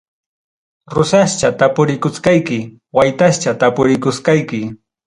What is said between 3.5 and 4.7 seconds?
tapurikusqayki.